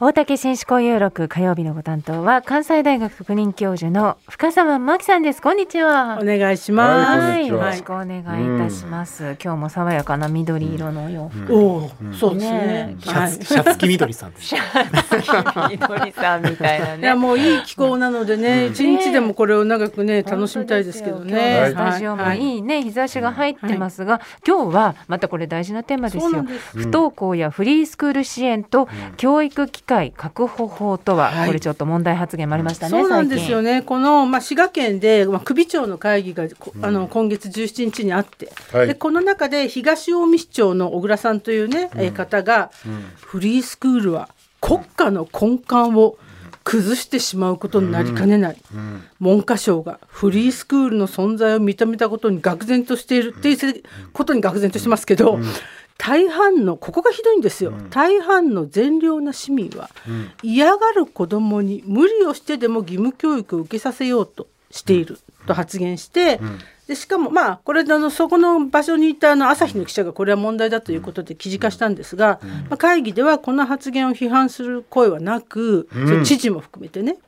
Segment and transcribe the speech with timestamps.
[0.00, 5.42] 大竹紳士交友録火曜日のご担当は関西大学特任教授の深澤真紀さんです。
[5.42, 6.20] こんにちは。
[6.22, 7.20] お願いします。
[7.20, 8.24] はい、よろしくお願いい
[8.60, 12.50] たします、今日も爽やかな緑色の洋服、おお、そうですね。
[12.50, 14.54] ねシャツ、シャツキ緑さんです。
[15.70, 21.60] 緑さんみたいないねやもういい気候なのでね、一、日でもこれを長くね楽しみたいですけどね。
[21.60, 22.62] のスタジオもはいいい。
[22.62, 26.44] ね、日差しが入ってますが、今日はまたこれ大事なテーマですよ。
[26.72, 26.78] す。
[26.78, 31.46] 不登校やフリースクール支援と教育機会確保法とは、はい。
[31.46, 33.68] これちょっと問題発言もありましたねそうなんですよね。
[33.68, 33.82] ね。
[33.82, 38.50] この、まあ、滋賀県で、まあ、首長の会議が、こあの、今月17日にあって。
[38.72, 38.86] はい。
[38.88, 42.70] で、この中で東近江市長の小倉さんというね、えー方が、
[43.20, 44.28] フリースクールは
[44.60, 46.18] 国家の根幹を
[46.64, 48.56] 崩してしまうことになりかねない。
[49.20, 55.38] 文科省がフリースクールの存在を認めたことに愕然としているっていうことに愕然としてますけど、
[55.96, 59.90] 大半のここがひどいんですよ、大半の善良な市民は、
[60.42, 66.40] 嫌がる子どもに無理をしてでも義務教育を受けさせようとしていると発言して、
[66.88, 77.18] でしかもまあこれあのそこの場所にいたあの朝日の記者がこれは問題だということで記事化したんですが、まあ、会議ではこの発言を批判する声はなく、それ知事も含めてね、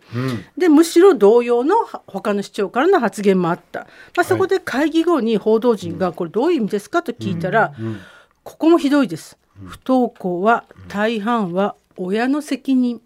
[0.56, 3.81] でむしろ同様のは他の市長からの発言もあった、
[4.16, 7.75] まあ、そこで会議後に報道陣がこれどういう意味ですかと聞いたら、
[8.42, 9.36] ここもひどいです。
[9.66, 13.03] 不登校は大半は親の責任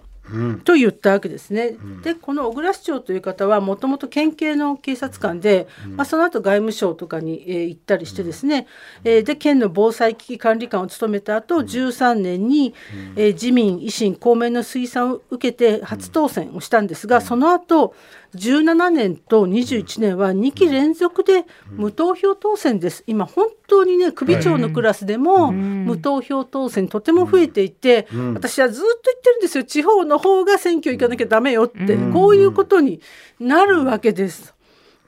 [0.64, 1.76] と言ったわけですね。
[2.02, 8.66] でこの小倉市長という方はもともと県警の警察官で、まあ、その後外務省とかに、えー行ったりしてですね、
[9.04, 12.74] えーで県の防災危機管理官を務めた後13年に、
[13.16, 17.94] えー自民維新公明の推薦を受けて初当選をしたんですが、その後
[18.36, 23.04] 17年と21年は2期連続で無投票当選です。
[23.06, 29.64] 今本当にね首長のクラスでも無投票当選とても増えていて、私はずっと言ってるんですよ。
[29.64, 33.00] 地方の方が選挙行かなきゃダメよって、こういうことに
[33.38, 34.54] なるわけです。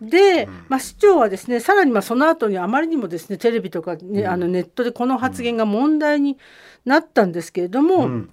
[0.01, 6.37] で、まあ、市長はですねさらにまあその後にあまりにもですねテレビとか、ねあのネットでこの発言が問題に
[6.85, 8.27] なったんですけれども、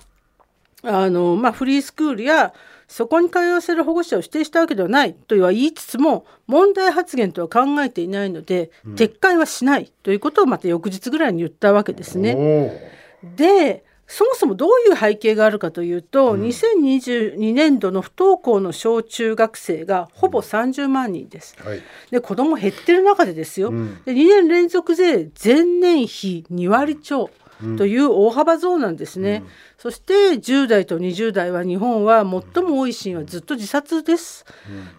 [0.84, 2.54] あのまあ、フリースクールや
[2.94, 12.92] そこに通わせる保護者を指定したわけではないとは言いつつも問題発言とは考えていないので、撤回はしないということをまた翌日ぐらいに言ったわけですね。
[13.36, 21.56] でそもそもどういう背景があるかというと、2022年度の不登校の小中学生がほぼ30万人です。
[21.66, 21.82] はい。
[22.12, 24.04] で子供減ってる中でですよ、ん。
[24.04, 27.32] で2年連続で前年比2割超
[27.78, 29.44] という大幅増なんですね、
[29.78, 34.46] そして10代と20代は日本は最も多いシーンはずっと自殺です、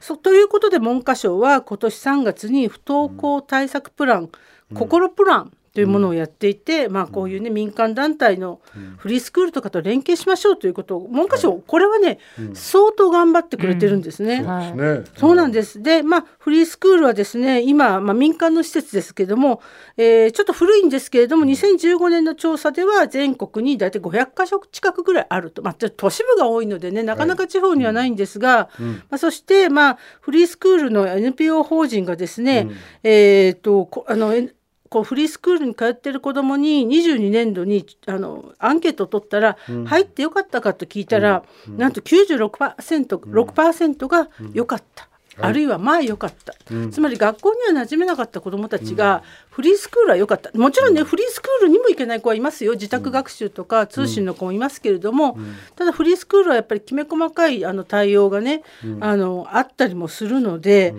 [0.00, 4.30] そということで文科省は今年3月に不登校対策プラン、
[4.74, 8.60] 心プランというものをやっていて、まあ、こういうね民間団体の
[8.96, 12.20] フリースクールとかと連携しましょうということを文科省これはね、
[12.54, 14.44] 相当頑張ってくれてるんですね。
[14.44, 14.76] はい。
[14.76, 15.02] ね。
[15.16, 15.82] そうなんです。
[15.82, 19.60] で、まあ、フリースクールはですね、今、まあ、民間の施設ですけども、
[19.96, 25.62] えーちょっと古いんですけれども、2015年の調査では全国に大体500か所近くぐらいあると。
[25.62, 28.70] まあ、ちょっと都市部が多いのでね、なかなか地方にはないんですが、
[29.10, 32.68] まあ、そして、まあ、フリースクールの NPO 法人がですね、
[33.02, 34.54] えっ、と、こあの、え
[34.90, 39.56] こうフリースクールに通ってる子どもに22年度にあのアンケートを取ったら、
[39.86, 45.08] 入ってよかったかと聞いたら、なんと 96%, 6%が良かった。
[45.40, 46.54] あるいはまあ良かった、
[46.92, 50.56] つまり学校には馴染めなかった子どもたちが、フリースクールは良かった。
[50.56, 52.74] もちろんね、フリースクールにも行けない子はいますよ。
[52.74, 55.36] 自宅学習とか通信の子もいますけれども、
[55.74, 58.62] ただフリースクールはやっぱりきめ細かいあの対応がね、
[59.00, 60.94] あのあったりもするので、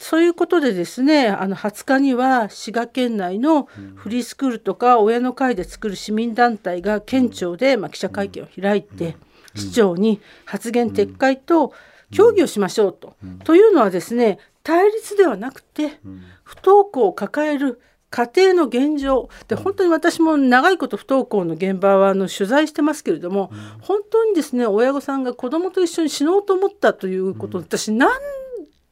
[0.00, 3.64] そういうことでですねあの20日には滋賀県内の
[3.96, 9.16] フリースクールとか親の会で作る市民団体が県庁で、まあ、記者会見を開いて、
[9.54, 11.74] 市長に発言撤回と
[12.10, 13.14] 協議をしましょうと。
[13.44, 16.00] というのはですね対立ではなくて
[16.44, 17.78] 不登校を抱える
[18.08, 19.28] 家庭の現状。
[19.48, 28.10] で本当に私も長いこと不登校の現場はあの取材してますけれども、本当にですね親御さんが子どもと一緒に死のうと思ったということを私何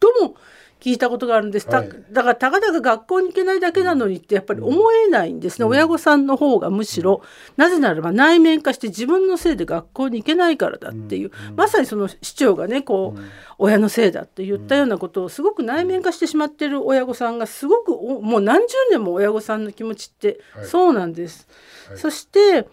[0.01, 0.35] 度も
[0.81, 1.91] 聞いたことがあるんです、たはい。
[2.11, 7.23] だからたかだか学校に行けないだけなのにってやっぱり思えないんですね、親御さんの方がむしろ
[7.57, 13.21] なぜならば内面化して自分のせいで学校に行けないからだっていう、まさにその市長がねこう、
[13.59, 20.67] 親のせいだって言ったようなことをすごく内面化してしまってる親御さんがすごくおもう何十年も親御さんの気持ちってはい。
[20.67, 21.49] そうなんです。
[21.89, 21.99] はい。
[21.99, 22.69] そして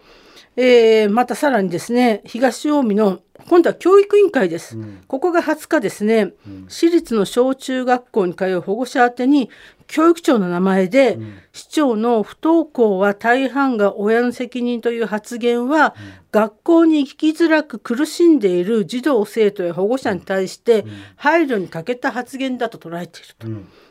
[0.56, 4.76] えーまたさらにですね東近江の今度は教育委員会です、
[5.06, 6.32] ここが20日ですね、
[6.68, 9.50] 私立の小中学校に通う保護者宛てに
[9.86, 11.18] 教育長の名前で、
[11.52, 15.94] 市長の不登校は大半が親の責任という発言は、
[16.32, 23.46] 学校に行きづらく苦しんでいる児童生徒や保護者に対して配慮に欠けた発言だと捉えていると。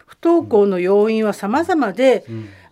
[0.06, 2.26] 不登校の要因は様々で、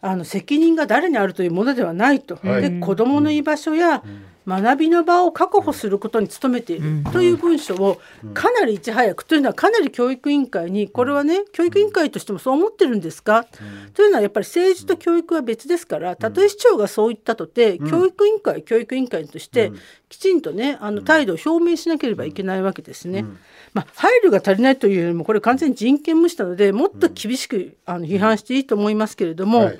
[0.05, 2.61] あの責任が誰にあるというものではないと、はい。
[2.61, 4.03] で子どもの居場所や
[4.47, 8.01] 学びの場を確保することに努めているという文書を
[8.33, 13.45] かなりいち早くというのはかなり教育委員会にこれはね教育委員会としてもそう思ってるんですか？
[13.93, 19.71] というのはやっぱり政治と教育は別ですからたとえ市長がそう言ったとて教育委員会は教育委員会として
[20.09, 23.25] きちんとねあの態度を表明しなければいけないわけですね。
[23.73, 29.79] まあ、配慮が足りないというよりもこれ完全に人権無視なのでもっと厳しくあの批判していいと思いますけれども、はい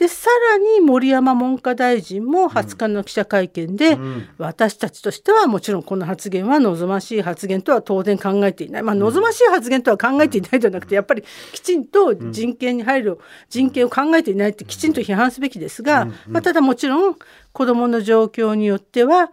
[0.00, 3.98] でさらに森山文科大臣も20日の記者会見で、
[4.38, 13.18] 私たちとしてはもちろんこの発言は望ましい発言とは当然考えていない、まあ、望ましい発言とは考えていないではなくてやっぱりきちんと人権に配慮
[13.50, 17.16] 人権を考えていないってきちんと批判すべきですが、まあ、ただもちろん
[17.52, 19.30] 子どもの状況によっては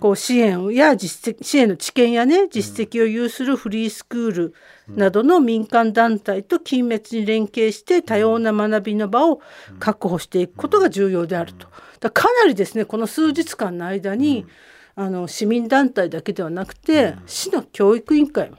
[0.00, 4.54] こう支援や実績支援の知見やね実績を有するフリースクール
[4.88, 9.40] などの民間団体と緊密に連携して多様な学びの場を
[9.78, 11.66] 確保していくことが重要であると。
[12.00, 14.46] だかなりですねこの数日間の間に、
[14.94, 18.56] あの市民団体だけではなくて市の教育委員会も、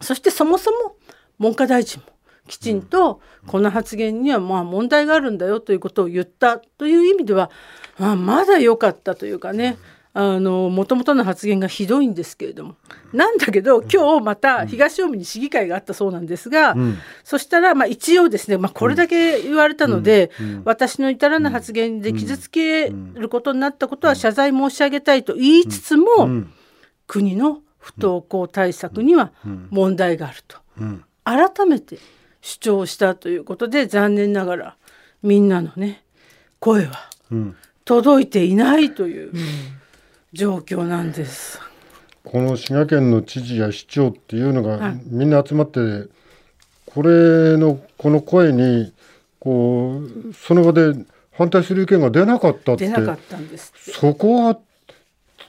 [0.00, 0.96] そしてそもそも
[1.38, 2.14] 文科大臣も
[2.46, 7.50] きちんとこの発言にはまあ問題があるんだよということを言ったという意味では、
[7.98, 9.78] まあ、まだ良かったというかね
[10.16, 12.76] あの元々の発言がひどいんですけれども。
[13.12, 16.76] なんだけど今日また東近江に市議会があったそうなんですが、
[17.24, 20.30] そしたらまあ一応ですね、まあ、これだけ言われたので、
[20.64, 26.44] 私の至らぬ発言で傷つけることになったことは謝罪申し上げたいと言いつつも、
[27.08, 29.32] 国の不登校対策には
[29.70, 30.58] 問題があると、
[31.24, 31.98] 改めて
[32.40, 34.76] 主張したということで残念ながら
[35.22, 36.04] みんなのね
[36.60, 37.10] 声は
[37.84, 39.32] 届いていないという
[40.34, 41.60] 状況なんです。
[42.24, 46.08] この滋賀県の知事や市長っていうのがはいみんな集まって
[46.86, 48.92] これのこの声に
[49.38, 50.94] こうその場で
[51.32, 53.72] 反対する意見が出なかったって出なかったんです。
[53.76, 54.58] そこは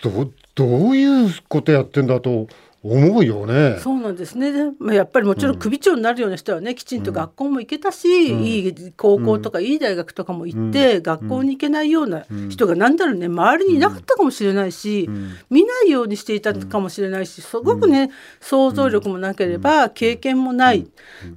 [0.04, 2.48] どどういうことやってんだと
[2.88, 3.80] 思うよね。
[3.82, 4.52] そうなんですね。
[4.52, 15.10] でまあ、やっぱりもちろん首長になるような人はね、きちんと学校も行けたし、いい高校とかいい大学とかも行って、学校に行けないような人がなんだろうね、周りにいなかったかもしれないし、
[15.50, 20.92] 見ないようにしていたかもしれないし、すごくね、想像力もなければ経験もないん。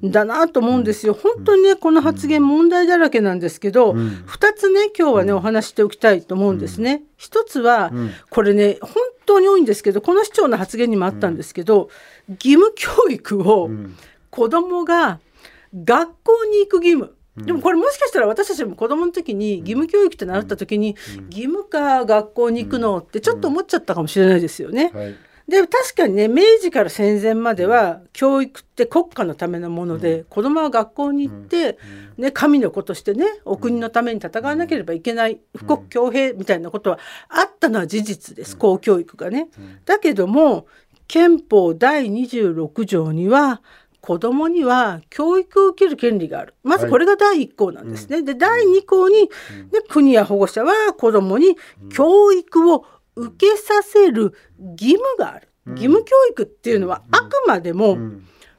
[0.05, 1.15] だなと思うんですよ。
[1.15, 3.95] 本当にね、この発言問題だらけなんですけど、
[4.27, 7.03] 二つね、今日はね、お話ししておきたいと思うんですね。
[7.19, 7.93] 一つは、
[8.31, 8.95] これね、本
[9.27, 11.91] 当に多いんですけど、この市長の発言にもあったんですけど、
[12.29, 13.69] 義務教育を
[14.31, 15.19] 子供が
[15.75, 17.15] 学校に行く義務。
[17.37, 20.97] でもこれもしかしたら私たちも子供の時に義務教育って習った時に
[21.31, 24.91] 義務か学校に行くのってちょっと思っちゃったかもしれないですよね。
[24.93, 25.17] はい
[25.49, 31.79] で確かにね明治から戦前までは教育って国家のためのもので、子供は学校に行って、
[32.19, 36.99] ね、神の子としてねお国のために戦わなければいけない富国強兵みたいなことは
[37.29, 39.49] あったのは事実です公教育がね。
[39.87, 40.67] だけども
[41.07, 43.63] 憲法第26条には
[44.01, 46.55] 子供には教育を受ける権利がある。
[46.63, 48.23] まずこれが第1項なんですね。
[48.23, 49.29] で第2項に、
[49.71, 51.57] で国や保護者は子供に
[51.93, 52.87] 教育を
[53.19, 54.33] 受けさせる
[54.73, 55.49] 義務がある。
[55.67, 57.99] 義務教育っていうのはあくまでも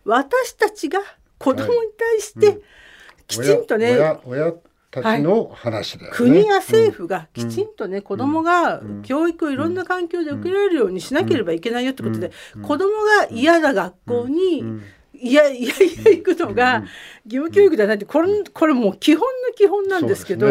[0.05, 0.99] 私たちが
[1.39, 2.61] 子供に対して
[3.25, 4.53] きちんとね、親親親
[4.91, 6.17] たちの話だよね。
[6.17, 12.31] 国や政府がきちんとね、子どもが教育をいろんな環境で受けられるようにしなければいけないよってことで、
[12.61, 14.63] 子どもが嫌だ学校に、
[15.21, 16.83] いやいやいや行くのが
[17.25, 20.47] 義務教育ではないってこれこれもう基本の基本なんですけど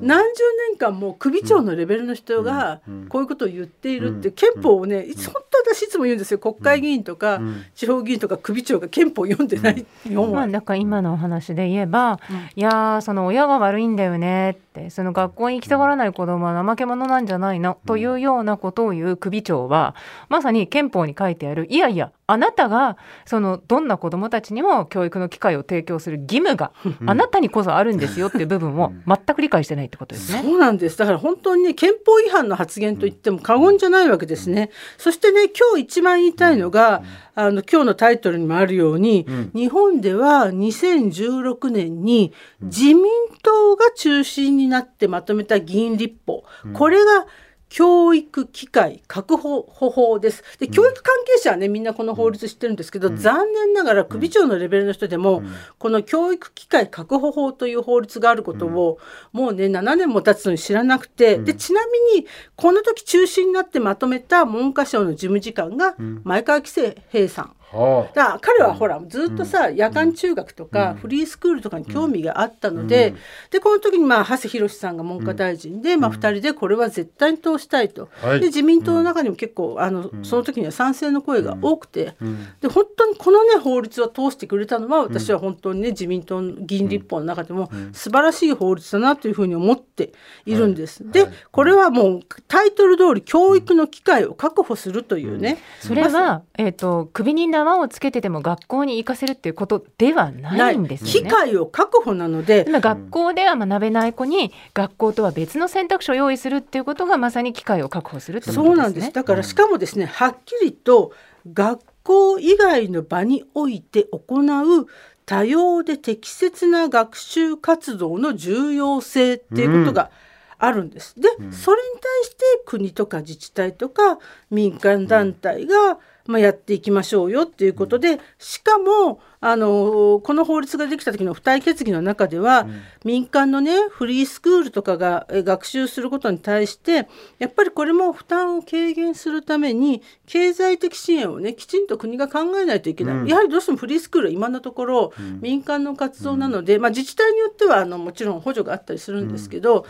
[0.00, 6.38] 何十年間も首長のレベルの人がこういうことを言っているって憲法をねいつ本当私いつも言うんですよ。
[6.38, 7.40] 国会議員とか
[7.74, 10.48] 地方議員とか首長が憲法を読んでない日本はまあ、。
[10.48, 12.18] だから今のお話で言えば、
[12.56, 19.94] いやーその親が悪いんだよねってその学校に行きたがらない子供は怠け者なんじゃないの、というようなことを言う首長は
[20.28, 22.96] まさに憲法に書いてあるいやいやあなたが
[23.26, 26.72] そのどんな子供たちにも教育の機会を提供する義務が
[27.04, 30.42] あなたにこそあるんですよっていう部分を全く理解してないってことですね。
[30.42, 30.96] そうなんです。
[30.96, 34.70] だから本当にね、憲法違反の発言と言っても過言じゃないわけですね。
[34.96, 37.02] そしてね、今日一番言いたいのが、
[37.46, 43.04] あの、今日のタイトルにもあるように、日本では2016年に自民
[43.42, 46.44] 党が中心になってまとめた議員立法、
[46.74, 47.26] これが
[47.70, 50.42] 教育機会確保法です。
[50.58, 55.42] で教育関係者はねみんなこの法律知ってるんですけど、残念ながら首長のレベルの人でも、
[55.78, 58.98] この教育機会確保法という法律があることを、
[59.32, 66.72] もうね7年も経つのに知らなくて、でちなみにこの時中心になってまとめた文科省の事務次官が前川喜
[67.10, 67.54] 平さん。
[67.72, 73.14] はだ彼はほらずっとさ、夜間中学とかフリースクールとかに興味があったので、
[73.50, 78.40] でこの時にまあ長谷博さんが文科大臣で、まあ、2人でこれは絶対に通したいと、はい。
[78.40, 82.16] で自民党の中にも結構あの、その時には賛成の声が多くて、
[82.60, 90.12] で本当にこのね法律を通してくれたのは私は本当にね自民党の議員立法の中でも素晴らしい法律だなというふうに思って
[90.44, 91.08] いるんです。
[91.10, 101.28] でこれはもうタイトル通り教育の機会を確保するというね、それは、えー、と首に縄をつけてても学校に行かせるっていうことではないんですよね。
[101.30, 108.66] 機会を確保なので今学校では学べない子に学校とは別の選択肢を用意するっていうことがまさに機会を確保するってことですね。
[108.66, 109.12] そうなんです。
[109.12, 111.12] だからしかもですね、はっきりと
[111.52, 114.86] 学校以外の場において行う
[115.26, 120.10] 多様で適切な学習活動の重要性っていうことが
[120.58, 121.14] あるんです。
[121.18, 124.18] で、それに対して国とか自治体とか
[124.50, 125.98] 民間団体が、
[126.30, 132.66] まあ、やっていきましょうよっていうことでしかもあのこの法律ができた時の付帯決議の中では、
[133.04, 137.08] 民間のねフリースクールとかがえ学習することに対して
[137.38, 149.86] やっぱりこれも負担を軽減するために経済的支援をねきちんと国が考えないといけない、やはりどうしてもフリースクールは今のところ、民間の活動なので、まあ、自治体によってはあのもちろん補助があったりするんですけど、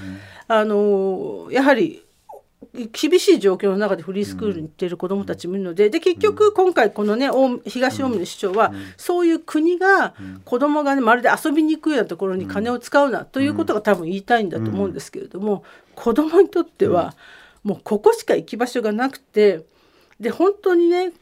[0.47, 2.05] あのやはり
[2.93, 15.65] 厳しい状況の中でフリースクールに行っている子どもたちもいるのでで結局今回このね大東近江の市長はそういう国が子どもがねまるで遊びに行くようなところに金を使うなということが多分言いたいんだと思うんですけれども
[15.97, 17.17] 子どもにとっては
[17.65, 19.65] もうここしか行き場所がなくて
[20.21, 21.13] で本当にね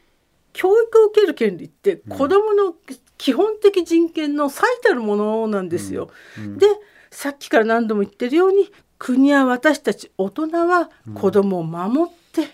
[0.53, 2.75] 教育を受ける権利って子どもの
[3.17, 6.09] 基本的人権の最たるものなんですよ。
[6.57, 6.67] で
[7.11, 12.47] さっきから何度も言ってるように国や私たち大人は子どもを守って、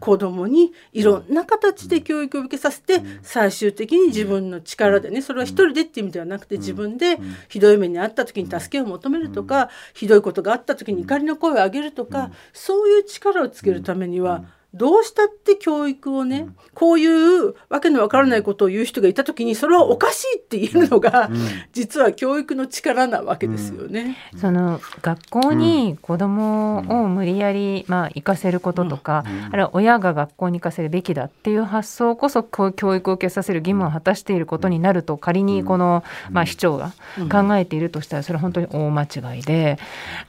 [0.00, 7.18] 子どもにいろんな形で教育を受けさせて、最終的に自分の力でねそれは一人でっていう意味ではなくて自分で
[7.48, 14.44] ひどい目に遭った時に助けを求めるとか、ひどいことがあった時に怒りの声を上げるとか、そういう力をつけるためには、
[14.74, 21.30] どうしたって教育をね、こういうわけのわからないことを言う人がいた時にそれはおかしいって言えるのが、
[21.72, 24.16] 実は教育の力なわけですよね。
[24.36, 36.92] その学校に子供を無理やり、まあ、行かせることとか、あるいは親が学校に行かせるべきだっていう発想こそこう教育を受けさせる義務を果たしていることになると仮にこの、まあ、市長が
[37.30, 39.78] 考えているとしたらそれは本当に大間違いで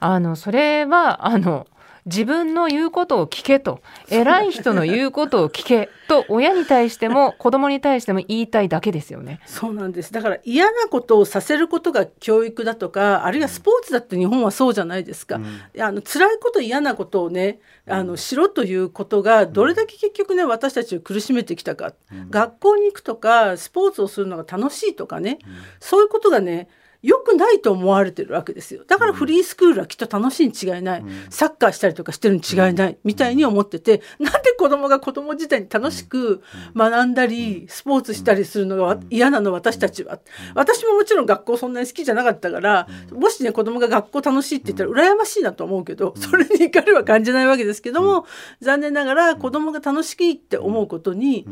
[0.00, 1.66] あのそれはあの
[2.06, 3.80] 自分の言うことを聞けと。
[4.10, 5.88] 偉い人の言うことを聞け。
[6.06, 9.40] と親に対しても子供に対しても言いたいだけですよね。
[9.46, 10.12] そうなんです。
[10.12, 26.68] だから嫌なことをさせることが教育だとかあるいはスポーツだって日本はそうじゃないですか、うん、あの辛いこと嫌なことをねあのしろということがどれだけ結局ね私たちを苦しめてきたか、うん、学校に行くとかスポーツをするのが楽しいとかね、うん、そういうことがね
[27.04, 28.82] 良くないと思われてるわけですよ。
[28.86, 36.42] だからフリースクールはきっと楽しいに違いない、うん、サッカーしたりとかしてるに違いない、みたいに思っててなんで子供が子供自体に楽しく
[36.74, 40.18] 学んだりスポーツしたりするのが嫌なの私たちは。
[40.54, 48.26] 私ももちろん学校そんなに好きじゃなかったからもしね子供が学校楽しいって言ったら羨ましいなと思うけどそれに怒りは感じないわけですけども
[48.62, 51.46] 残念ながら子供が楽しいって思うことに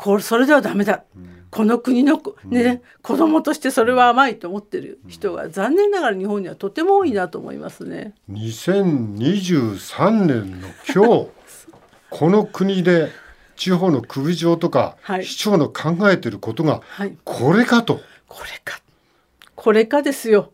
[0.00, 1.04] これそれではダメだ。
[1.50, 8.14] この国の、ねうん、子供としてそれは甘いと思ってる人が残念ながら日本にはとても多いなと思いますね。
[8.30, 11.28] 2023年の今日
[12.08, 13.10] この国で
[13.56, 15.26] 地方の首長とかはい。
[15.26, 18.80] 市長の考えてることがはい、これかと、これか。
[19.54, 20.52] これかですよ。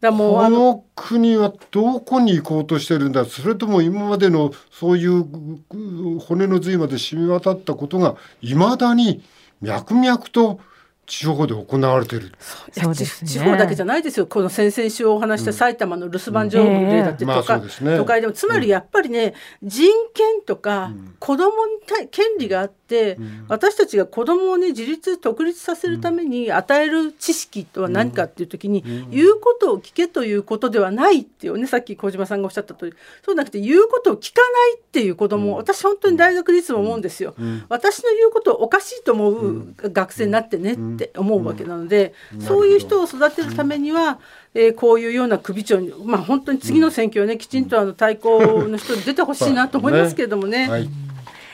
[0.00, 3.24] だもうこあのの国はどこに行こうとしてるんだ？
[3.24, 9.22] それとも今までのそういうう骨の髄まで染み渡ったことがいまだに
[9.62, 10.60] 脈々と
[11.06, 12.32] 地方で行われてる。
[12.40, 13.30] そうですね。
[13.30, 14.26] 地方だけじゃないですよ。
[14.26, 17.96] この先々週お話した埼玉の留守番情報例だってまあとか、そうですね。
[17.96, 22.85] 都会でもつまりやっぱりね、人権とか子供に対権利があって、
[23.48, 32.96] 私たちが子供をね自立独立させるために与える知識とは何かっていう時に、言うことを聞けということではないっていうねさっき小島さんがおっしゃった通り。
[33.24, 37.34] そうじゃなくて言うことを聞かないっていう子供、私本当に大学でいつも思うんですよ、
[37.68, 44.18] 私の言うことをおかしいと思う学生になってねって思うわけなので、そういう人を育てるためには、
[44.54, 50.68] えーこういうような首長にまあ本当に次の選挙はねきちんとあの対抗の人に出てほしいなと思いますけれどもね。
[50.68, 50.88] はい、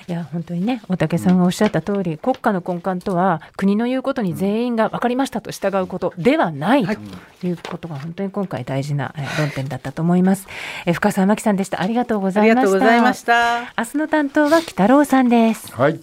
[0.09, 6.85] いや本当にね大竹さんがおっしゃった通り、国家の根幹とは国の言うことに全員が分かりましたと従うことではない
[7.41, 10.47] ということが本当に今回大事なえー論点だったと思います。
[10.87, 12.69] えー深澤真紀さんでしたありがとうごありがざいました。
[12.69, 13.61] とうございました。
[13.79, 15.73] 明日の担当は北郎さんです。
[15.75, 16.03] はい